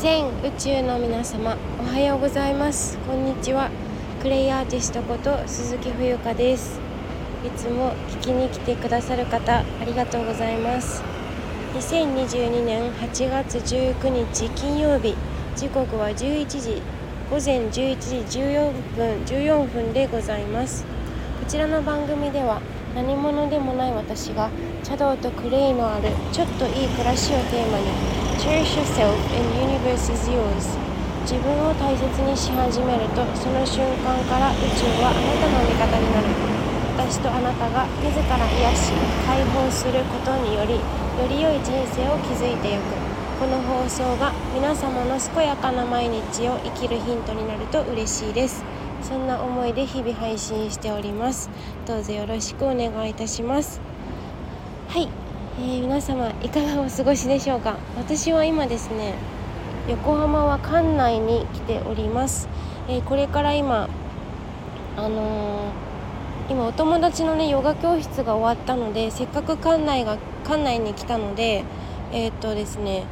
[0.00, 2.96] 全宇宙の皆様おはようございます。
[3.06, 3.68] こんにちは。
[4.22, 6.80] クレイアーティストこと鈴木冬香です。
[7.44, 11.02] いつも聞きに来てくださる方ありがとうございます。
[11.74, 15.14] 2022年8月19日金曜日
[15.54, 16.80] 時刻は11時
[17.30, 17.70] 午前11
[18.24, 20.82] 時14分14分でございます。
[20.82, 22.62] こちらの番組では
[22.94, 24.50] 何者でもない私が
[24.82, 27.86] 茶道とクレイのあるちょっといい暮らしをテーマに
[28.38, 30.90] Cherish yourself and universe is yours
[31.22, 36.26] 自分を大切にし始めるとその瞬間から宇宙はあなたの味方になる。
[36.96, 38.92] 私とあなたが自ら癒し
[39.26, 40.80] 解放することによりよ
[41.28, 42.80] り良い人生を築いていく。
[43.38, 48.64] この放送が皆様の健やかな毎日を生きるヒントになると嬉しいです。
[49.02, 51.50] そんな思いで日々配信しております。
[51.86, 53.80] どうぞよろしくお願いいたします。
[54.88, 55.08] はい。
[55.58, 57.76] えー、皆様いかがお過ごしでしょうか？
[57.96, 59.14] 私は今ですね
[59.88, 62.48] 横浜は館内に来ております、
[62.88, 63.88] えー、これから今
[64.96, 71.64] あのー、今お友達のねヨガ教室が終わったのでせっかく館内が館内に来たので
[72.12, 73.04] えっとですね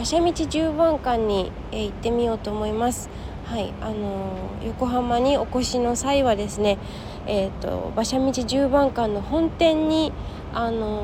[0.00, 3.10] 馬車道十番館に、え行ってみようと思います。
[3.44, 4.32] はいあの
[4.64, 6.78] 横浜にお越しの際はですね
[7.26, 10.10] えっ、と馬車道十番館の本店に
[10.54, 11.02] あの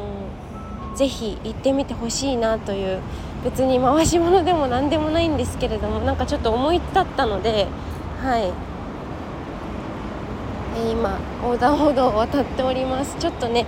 [0.94, 3.02] ぜひ行ってみてほしいなという
[3.44, 7.66] 別に回し物でも何でもないんですけれどもなんかちょっと思い立ったので
[8.22, 8.50] はい、
[10.78, 13.14] え、今横断歩道を渡っております。
[13.18, 13.66] ちょっとね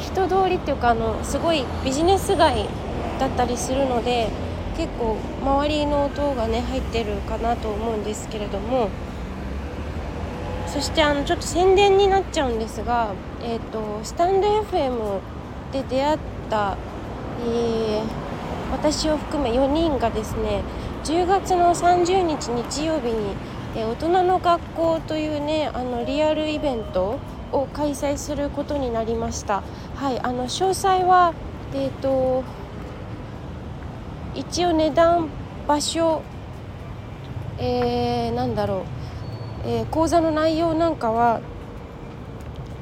[0.00, 2.66] 人通りっていうかあのすごいビジネス街
[3.20, 4.28] だったりするので
[4.76, 8.88] 結構周りの音がね入ってるかなと思うんですけれども
[10.66, 15.20] そしてあのちょっと宣伝になっちゃうんですが、えーと、スタンド FM
[15.72, 16.18] で出会っ
[16.50, 16.76] た、
[17.42, 18.02] えー、
[18.72, 20.62] 私を含め4人がですね
[21.04, 23.36] 10月の30日日曜日に、
[23.76, 27.20] えー、大人の学校というねあのリアルイベント
[27.52, 29.62] を開催することになりました。
[29.94, 31.34] はい、あの詳細は
[31.72, 32.42] えっ、ー、と
[34.34, 35.28] 一応値段
[35.66, 36.22] 場所
[37.58, 38.84] えー、なんだろ
[39.64, 41.40] う、えー、講座の内容なんかは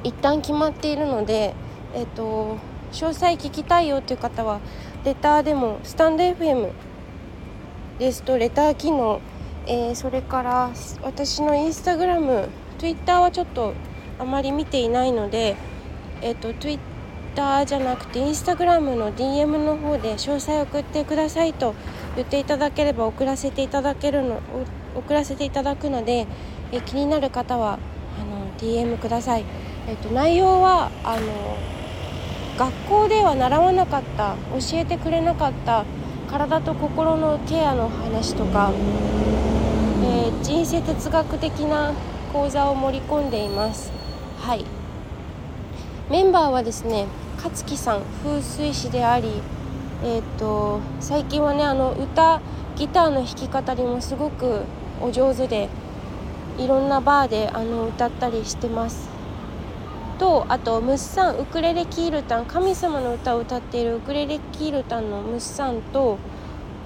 [0.03, 1.53] 一旦決まっているので
[1.93, 2.57] え、ー、と
[2.91, 4.59] 詳細聞きたいよっていう方は
[5.05, 6.71] レターでもスタンド FM
[7.99, 9.21] ですとレター機能、
[9.67, 10.71] えー、それから
[11.03, 12.49] 私のインスタグラム
[12.79, 13.73] Twitter はちょっと
[14.19, 15.55] あまり見ていないので、
[16.21, 16.53] えーと、
[17.33, 21.73] Twitter じゃなくてインスタグラムの DM の方で詳細送ってくださいと
[22.15, 24.39] 言っていただければ送らせていただけるの
[24.95, 26.27] 送らせていただくので、
[26.71, 27.79] え、気になる方は
[28.21, 29.45] あの DM ください。
[29.87, 31.57] えーと内容はあの
[32.57, 35.85] 学校では習わなかった教えてくれなかった
[36.29, 38.71] 体と心のケアの話とか、
[40.03, 41.93] えー、人生哲学的な
[42.31, 43.91] 講座を盛り込んでいます
[44.37, 44.65] はい
[46.11, 47.07] メンバーはですね
[47.43, 49.27] 勝木さん風水師であり
[50.01, 52.41] えっ、ー、と最近はねあの歌
[52.77, 54.61] ギターの弾き語りもすごく
[55.01, 55.67] お上手で
[56.57, 59.09] いろんなバーであの歌ったりしてます。
[60.19, 66.19] とあとムッサンウクレレキールタン神様の歌を歌っているウクレレキールタンのムッサンと、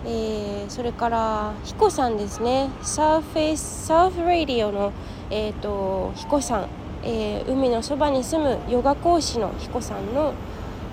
[0.05, 2.69] えー、それからヒコさんですね。
[2.81, 4.91] サーフェイスサーフラディオの、
[5.29, 6.67] えーと、ヒコさん、
[7.03, 10.33] えー、海のそばに住むヨガ講師のヒコさんの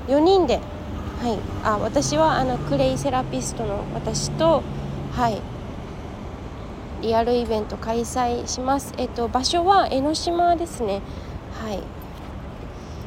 [0.08, 0.60] 4人で、
[1.20, 4.62] はい、あ私はあのクレイセラピストの私と
[5.12, 5.40] はい
[7.02, 8.94] リアルイベント開催します。
[8.96, 11.02] えっと場所は江ノ島ですね。
[11.62, 11.82] はい。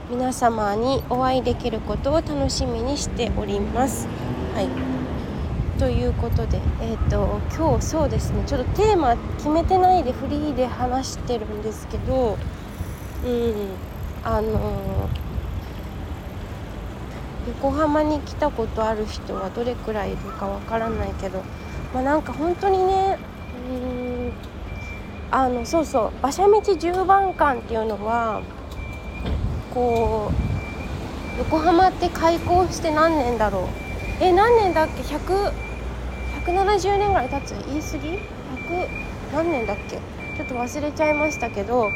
[0.10, 4.08] 皆様にお会いできることを楽しみにしております。
[4.54, 4.98] はい
[5.78, 12.36] ということで、えーと、今日そうですねちょっとテーマ決めてないでフリーで話してるんですけど
[13.24, 13.54] うん
[14.24, 15.27] あのー、
[17.48, 21.42] 横浜に来たことある人はどれくらいいるかわからないけど
[21.94, 23.18] まあなんか本当にね
[23.70, 24.32] うん
[25.32, 28.42] あのそうそう馬車道十番館っていうのは
[29.74, 30.32] こ
[31.36, 33.64] う横浜って開港して何年だろう。
[34.20, 35.52] え何年だっけ？100
[36.48, 37.52] 170年ぐらい経つ？
[37.68, 38.88] 言い過ぎ ?100
[39.36, 39.98] 何年だっけ？
[40.36, 41.92] ちょっと忘れちゃいましたけど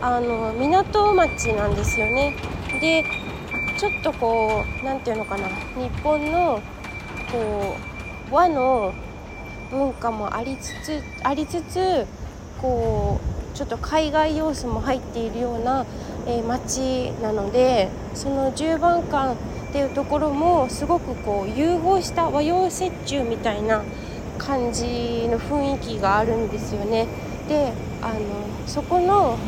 [0.00, 2.34] あの港町なんですよね。
[2.80, 3.04] で
[3.76, 5.48] ちょっとこう何て言うのかな。
[5.48, 6.60] 日本の
[7.30, 7.76] こ
[8.30, 8.92] う和の
[9.70, 12.06] 文化もありつつありつつ
[12.60, 13.20] こ
[13.52, 15.84] うちょっと海外要素も入っているような
[16.26, 19.36] えー、町なのでその10番館っ
[19.72, 23.84] ていうところもすごくこう融合した和洋折衷みたいな
[24.38, 27.06] 感じの雰囲気があるんですよね。
[27.48, 28.18] であの
[28.66, 29.38] そこの、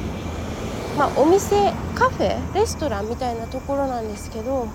[0.99, 4.67] まあ、お店カフェレストランみたいなところなんですけど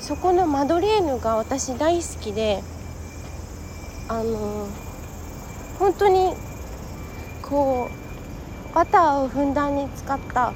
[0.00, 2.62] そこのマドレーヌが私大好きで
[4.06, 4.68] あの
[5.80, 6.32] 本当に
[7.42, 7.90] こ
[8.70, 10.52] うバターをふんだんに使った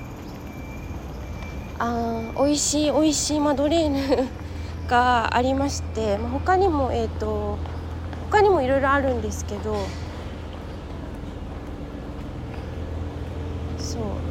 [1.80, 4.28] あ美味しい美味しいマドレーヌ
[4.86, 7.58] がありまして、まあ、他にもえっ、ー、と
[8.30, 9.74] 他にもいろいろあるんですけど
[13.78, 14.22] そう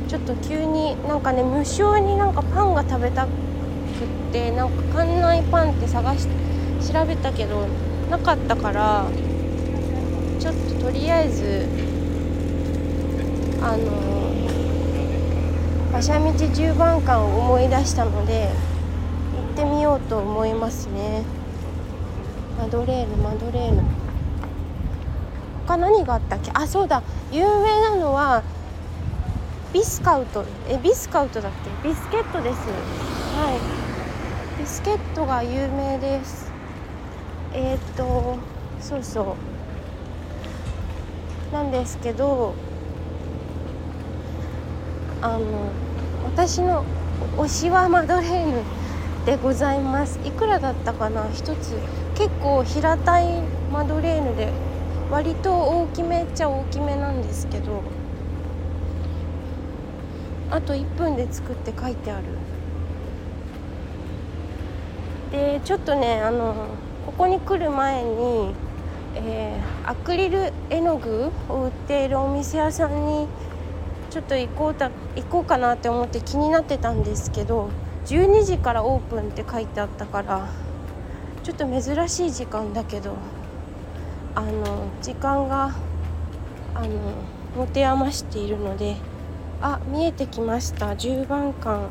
[0.00, 3.30] ちょっと急になんかね無性になんかパンが食べたくっ
[4.32, 6.28] てなんか館内パンって探し
[6.92, 7.66] 調べたけど
[8.10, 9.06] なかったから
[10.38, 11.66] ちょっととりあえず
[13.62, 14.10] あの
[15.90, 18.48] 馬車道十番館を思い出したので
[19.36, 21.22] 行ってみようと思いますね。
[22.58, 23.82] マドレーヌマドレーヌ。
[25.66, 26.50] 他何があったっけ？
[26.54, 27.02] あそうだ。
[27.32, 28.42] 有名なのは
[29.72, 31.52] ビスカウトえビスカウトだっ
[31.82, 31.88] け？
[31.88, 32.56] ビスケットです。
[33.36, 33.56] は
[34.58, 34.60] い。
[34.60, 36.50] ビスケットが有名です。
[37.52, 38.36] えー、っと
[38.80, 39.36] そうそ
[41.52, 41.54] う。
[41.54, 42.54] なんですけど
[45.22, 45.38] あの
[46.24, 46.84] 私の
[47.36, 48.62] 推しはマドレーヌ
[49.24, 50.18] でございます。
[50.24, 51.28] いくらだったかな？
[51.32, 51.78] 一つ。
[52.16, 53.40] 結構平たい
[53.72, 54.52] マドレーヌで
[55.12, 57.99] 割と大きめっちゃ大きめなんですけど。
[60.50, 62.24] あと1分で作って書いてある。
[65.30, 66.66] でちょっとねあの
[67.06, 68.52] ここに来る前に、
[69.14, 73.28] えー、アクリル絵の具を売っているお店屋さんに
[74.10, 77.70] ちょっと行こうた行こうかなって思って気になってたんですけど
[78.06, 80.48] 12時からオープンって書いてあったから
[81.44, 83.16] ちょっと珍しい時間だけど
[84.34, 85.76] あの時間が
[86.74, 86.88] あの
[87.56, 88.96] 持て余しているので
[89.62, 90.92] あ見えてきました。
[90.92, 91.88] 10番館。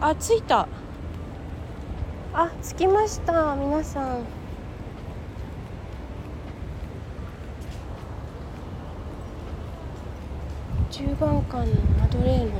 [0.00, 0.68] あ着いた。
[2.34, 4.24] あ着きました皆さん。
[10.90, 11.64] 10番館の
[11.98, 12.50] マドレーヌ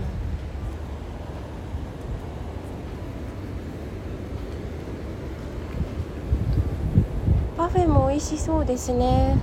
[7.57, 9.37] パフェも美味しそうですね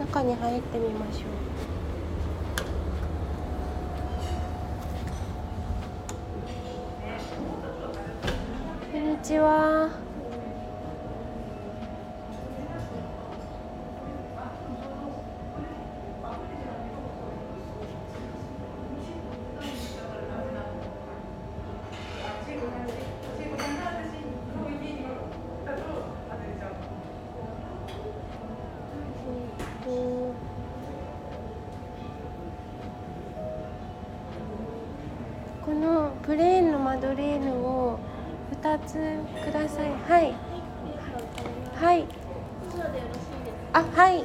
[0.00, 1.52] 中に入ってみましょう
[8.92, 10.11] こんにちは。
[36.22, 37.98] プレーンのマドレーヌを
[38.62, 38.92] 2つ
[39.44, 39.90] ください。
[40.08, 40.34] はい。
[41.74, 42.04] はい。
[43.72, 44.24] あはい。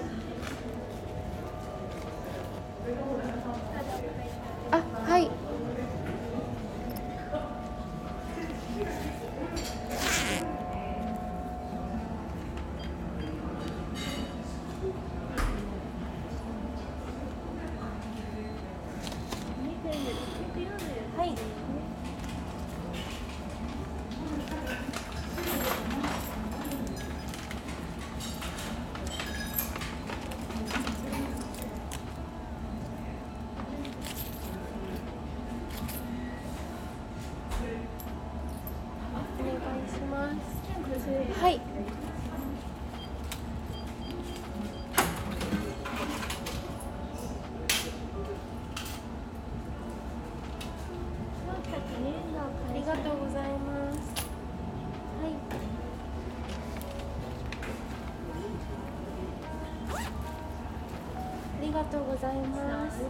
[61.88, 63.02] とうございます。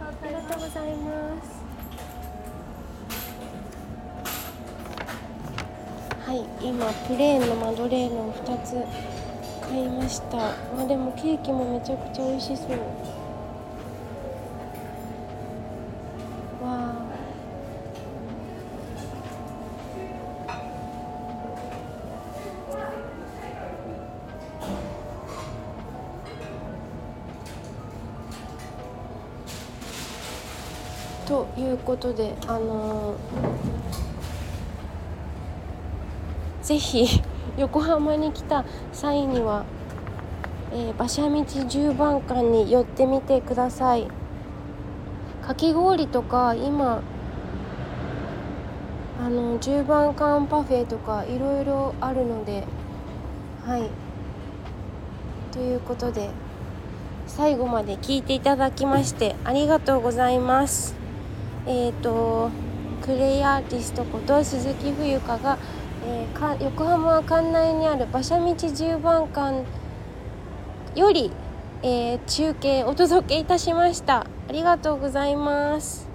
[0.00, 1.62] ありがとうございます。
[6.24, 8.76] はい今プレーンのマドレーヌを2つ
[9.60, 10.36] 買いました。
[10.76, 12.68] まあでもケーキもめちゃくちゃ美味しそう。
[31.32, 37.22] ということであのー、ぜひ
[37.56, 39.64] 横浜に来た際には、
[40.74, 44.08] えー、馬車道十番館に寄ってみてください。
[45.40, 47.00] かき氷とか今
[49.18, 52.64] あの十番館パフェとかいろいろあるので
[53.66, 53.88] はい。
[55.50, 56.28] ということで
[57.26, 61.01] 最後まで聞いていただきましてありがとうございます。
[61.66, 62.50] え、ー、と
[63.02, 65.58] クレイアーティストこと鈴木冬香が、
[66.06, 69.64] えー、か横浜館内にある馬車道十番館
[70.94, 71.32] より、
[71.82, 74.26] えー、中継お届けいたしました。
[74.48, 76.11] ありがとうございます。